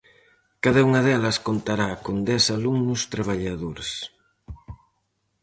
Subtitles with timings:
[0.63, 3.89] Cada unha delas contará con dez alumnos-traballadores.